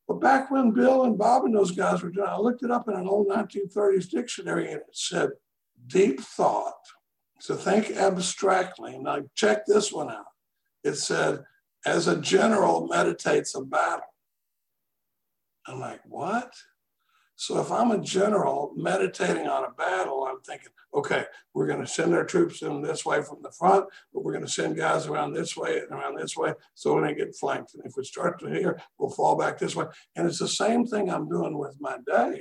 [0.07, 2.87] But back when Bill and Bob and those guys were doing, I looked it up
[2.87, 5.29] in an old 1930s dictionary and it said
[5.87, 6.73] deep thought.
[7.39, 8.97] So think abstractly.
[8.97, 10.25] Now check this one out.
[10.83, 11.43] It said,
[11.85, 14.05] as a general meditates a battle.
[15.67, 16.53] I'm like, what?
[17.43, 21.85] So if I'm a general meditating on a battle, I'm thinking, okay, we're going to
[21.85, 25.07] send our troops in this way from the front, but we're going to send guys
[25.07, 27.73] around this way and around this way so when they get flanked.
[27.73, 29.87] And if we start to here, we'll fall back this way.
[30.15, 32.39] And it's the same thing I'm doing with my day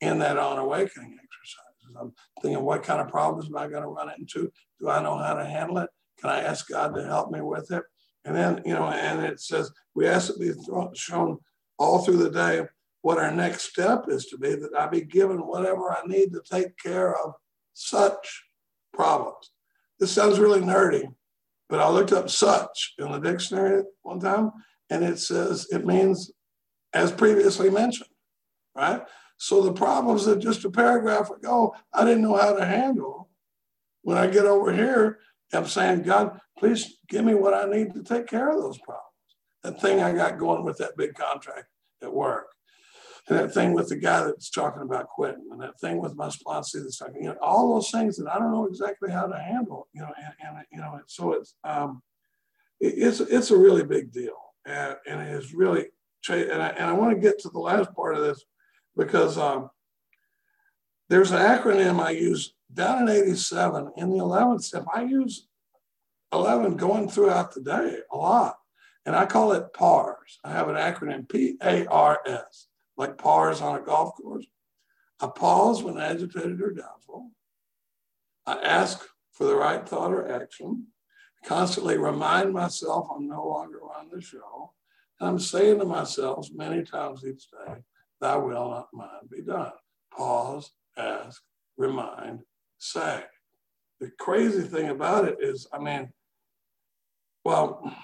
[0.00, 1.98] in that on awakening exercise.
[2.00, 4.52] I'm thinking, what kind of problems am I going to run into?
[4.78, 5.90] Do I know how to handle it?
[6.20, 7.82] Can I ask God to help me with it?
[8.24, 10.52] And then, you know, and it says, we ask to be
[10.94, 11.38] shown
[11.76, 12.68] all through the day
[13.08, 16.42] what our next step is to be that I be given whatever I need to
[16.44, 17.32] take care of
[17.72, 18.44] such
[18.92, 19.50] problems.
[19.98, 21.14] This sounds really nerdy,
[21.70, 24.52] but I looked up such in the dictionary one time
[24.90, 26.30] and it says it means
[26.92, 28.10] as previously mentioned,
[28.76, 29.00] right?
[29.38, 33.30] So the problems that just a paragraph ago I didn't know how to handle,
[34.02, 35.20] when I get over here,
[35.54, 39.06] I'm saying, God, please give me what I need to take care of those problems.
[39.62, 41.68] That thing I got going with that big contract
[42.02, 42.48] at work
[43.28, 46.30] and that thing with the guy that's talking about quitting, and that thing with my
[46.30, 49.38] sponsor that's talking, you know, all those things that I don't know exactly how to
[49.38, 52.02] handle, you know, and, and you know, so it's um,
[52.80, 55.86] it, it's it's a really big deal, and, and it is really,
[56.30, 58.42] and I, and I want to get to the last part of this
[58.96, 59.68] because um,
[61.10, 64.84] there's an acronym I use down in 87 in the 11th step.
[64.94, 65.48] I use
[66.32, 68.56] 11 going throughout the day a lot,
[69.04, 70.38] and I call it PARS.
[70.44, 74.44] I have an acronym P A R S like pars on a golf course.
[75.20, 77.30] I pause when agitated or doubtful.
[78.44, 80.88] I ask for the right thought or action.
[81.42, 84.72] I constantly remind myself I'm no longer on the show.
[85.20, 87.74] And I'm saying to myself many times each day,
[88.20, 89.72] Thy will not mine be done.
[90.16, 91.40] Pause, ask,
[91.76, 92.40] remind,
[92.78, 93.22] say.
[94.00, 96.12] The crazy thing about it is, I mean,
[97.44, 97.94] well,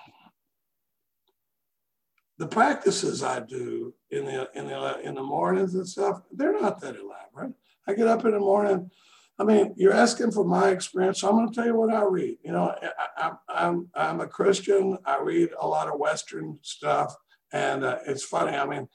[2.39, 6.81] the practices I do in the in the in the mornings and stuff, they're not
[6.81, 7.55] that elaborate.
[7.87, 8.91] I get up in the morning.
[9.39, 12.05] I mean, you're asking for my experience, so I'm going to tell you what I
[12.05, 12.39] read.
[12.45, 12.75] You know,
[13.19, 14.97] I, am I'm I'm a Christian.
[15.05, 17.15] I read a lot of Western stuff,
[17.53, 18.57] and uh, it's funny.
[18.57, 18.89] I mean,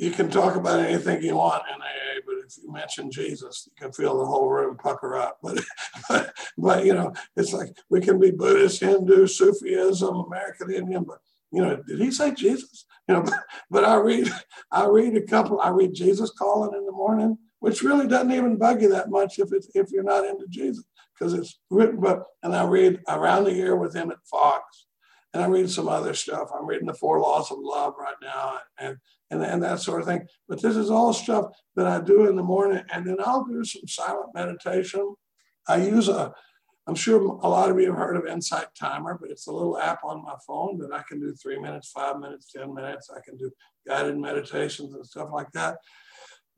[0.00, 3.72] you can talk about anything you want in AA, but if you mention Jesus, you
[3.78, 5.38] can feel the whole room pucker up.
[5.42, 5.60] But,
[6.08, 11.18] but, but you know, it's like we can be Buddhist, Hindu, Sufism, American Indian, but
[11.52, 12.86] you know, did he say Jesus?
[13.08, 13.24] You know,
[13.70, 14.30] but, I read,
[14.70, 15.60] I read a couple.
[15.60, 19.38] I read Jesus calling in the morning, which really doesn't even bug you that much
[19.38, 20.84] if it's if you're not into Jesus,
[21.18, 22.00] because it's written.
[22.00, 24.86] But and I read around the year with Emmet Fox,
[25.34, 26.50] and I read some other stuff.
[26.56, 28.96] I'm reading the Four Laws of Love right now, and
[29.30, 30.26] and and that sort of thing.
[30.48, 31.46] But this is all stuff
[31.76, 35.14] that I do in the morning, and then I'll do some silent meditation.
[35.68, 36.32] I use a
[36.86, 39.78] I'm sure a lot of you have heard of Insight Timer, but it's a little
[39.78, 43.10] app on my phone that I can do three minutes, five minutes, 10 minutes.
[43.14, 43.50] I can do
[43.86, 45.76] guided meditations and stuff like that.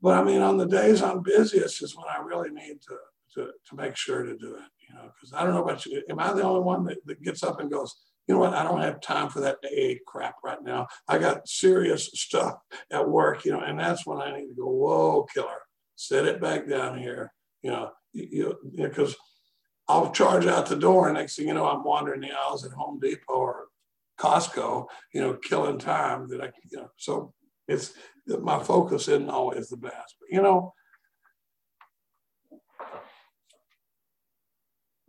[0.01, 2.97] But I mean, on the days I'm busiest is when I really need to,
[3.35, 6.01] to, to make sure to do it, you know, because I don't know about you.
[6.09, 7.93] Am I the only one that, that gets up and goes,
[8.27, 10.87] you know what, I don't have time for that AA crap right now.
[11.07, 12.55] I got serious stuff
[12.91, 15.61] at work, you know, and that's when I need to go, whoa, killer,
[15.95, 19.17] set it back down here, you know, you, because you
[19.87, 21.07] I'll charge out the door.
[21.07, 23.67] And next thing you know, I'm wandering the aisles at Home Depot or
[24.19, 27.33] Costco, you know, killing time that I, you know, so
[27.67, 27.93] it's
[28.27, 30.15] my focus isn't always the best.
[30.19, 30.73] But, you know,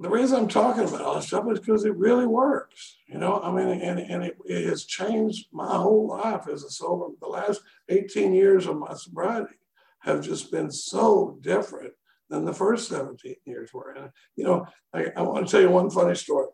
[0.01, 2.97] the reason I'm talking about all this stuff is because it really works.
[3.07, 6.71] You know, I mean, and, and it, it has changed my whole life as a
[6.71, 7.07] sober.
[7.21, 9.55] The last 18 years of my sobriety
[10.01, 11.95] have just been so different
[12.31, 13.91] than the first 17 years were.
[13.93, 16.49] And, you know, I, I want to tell you one funny story.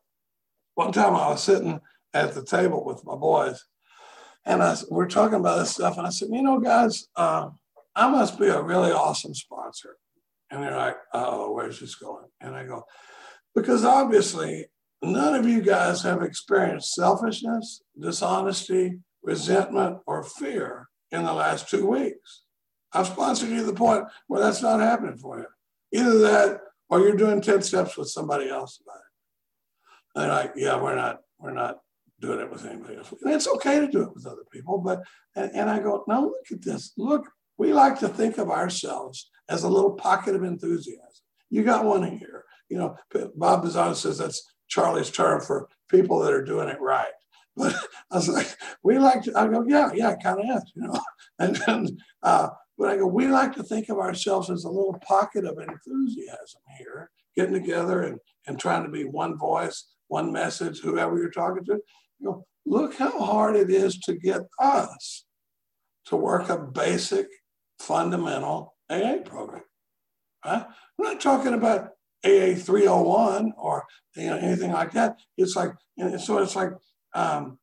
[0.74, 1.80] One time I was sitting
[2.12, 3.64] at the table with my boys
[4.44, 5.98] and I, we're talking about this stuff.
[5.98, 7.50] And I said, you know, guys, uh,
[7.94, 9.96] I must be a really awesome sponsor.
[10.50, 12.26] And they're like, oh, where's this going?
[12.40, 12.84] And I go,
[13.54, 14.66] because obviously
[15.02, 21.86] none of you guys have experienced selfishness, dishonesty, resentment, or fear in the last two
[21.86, 22.42] weeks.
[22.92, 25.46] I've sponsored you to the point where that's not happening for you.
[25.92, 30.22] Either that or you're doing 10 steps with somebody else about it.
[30.22, 31.78] And like, yeah, we're not, we're not
[32.20, 33.12] doing it with anybody else.
[33.22, 35.02] And it's okay to do it with other people, but
[35.36, 36.92] and, and I go, now look at this.
[36.96, 37.28] Look,
[37.58, 41.06] we like to think of ourselves as a little pocket of enthusiasm.
[41.50, 42.44] You got one in here.
[42.68, 42.96] You know,
[43.34, 47.06] Bob Bizon says that's Charlie's term for people that are doing it right.
[47.56, 47.74] But
[48.10, 48.46] I was like,
[48.82, 50.98] we like to, I go, yeah, yeah, kind of is, you know.
[51.40, 52.50] And then uh,
[52.80, 56.62] but I go, we like to think of ourselves as a little pocket of enthusiasm
[56.78, 61.62] here, getting together and, and trying to be one voice, one message, whoever you're talking
[61.66, 61.78] to.
[62.18, 65.26] You go, look how hard it is to get us
[66.06, 67.26] to work a basic,
[67.78, 69.62] fundamental AA program.
[70.46, 70.64] Right?
[70.64, 71.90] I'm not talking about
[72.24, 73.84] AA 301 or
[74.16, 75.18] you know, anything like that.
[75.36, 75.72] It's like,
[76.18, 76.70] so it's like,
[77.14, 77.58] um,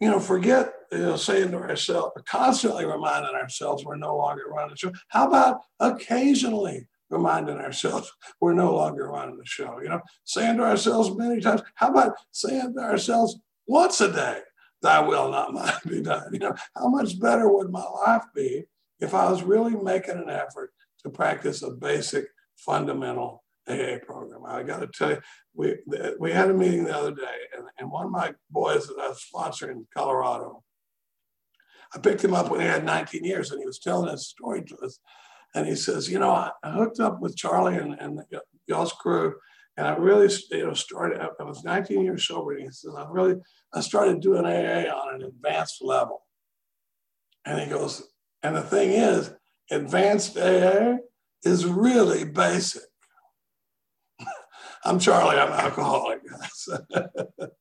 [0.00, 4.70] you know, forget, you know, saying to ourselves, constantly reminding ourselves we're no longer running
[4.70, 4.92] the show.
[5.08, 9.78] How about occasionally reminding ourselves we're no longer running the show?
[9.82, 14.40] You know, saying to ourselves many times, how about saying to ourselves once a day,
[14.80, 16.32] thy will not mine be done?
[16.32, 18.64] You know, how much better would my life be
[19.00, 20.72] if I was really making an effort
[21.02, 22.26] to practice a basic
[22.56, 24.42] fundamental AA program.
[24.46, 25.20] I got to tell you,
[25.54, 25.76] we
[26.18, 29.08] we had a meeting the other day, and, and one of my boys that I
[29.08, 30.62] was sponsoring in Colorado,
[31.94, 34.62] I picked him up when he had 19 years, and he was telling his story
[34.64, 34.98] to us.
[35.54, 38.20] And he says, you know, I, hooked up with Charlie and, and
[38.66, 39.34] y'all's crew,
[39.76, 41.20] and I really, you know, started.
[41.20, 43.36] I was 19 years sober, and he says, I really,
[43.74, 46.22] I started doing AA on an advanced level.
[47.44, 48.02] And he goes,
[48.42, 49.32] and the thing is,
[49.70, 50.96] advanced AA
[51.44, 52.82] is really basic.
[54.84, 55.38] I'm Charlie.
[55.38, 56.20] I'm an alcoholic.